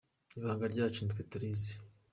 [0.37, 1.73] Ibanga ryacu nitwe turizi.